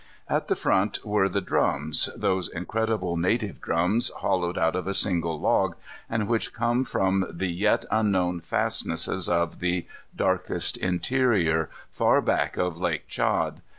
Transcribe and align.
At 0.27 0.47
the 0.47 0.55
front 0.55 1.05
were 1.05 1.29
the 1.29 1.41
drums, 1.41 2.09
those 2.17 2.47
incredible 2.47 3.17
native 3.17 3.61
drums 3.61 4.09
hollowed 4.21 4.57
out 4.57 4.75
of 4.75 4.87
a 4.87 4.95
single 4.95 5.39
log, 5.39 5.75
and 6.09 6.27
which 6.27 6.53
come 6.53 6.83
from 6.83 7.27
the 7.29 7.51
yet 7.51 7.85
unknown 7.91 8.39
fastnesses 8.39 9.29
of 9.29 9.59
the 9.59 9.85
darkest 10.15 10.75
interior, 10.77 11.69
far 11.91 12.19
back 12.19 12.57
of 12.57 12.77
Lake 12.79 13.07
Tchad. 13.07 13.61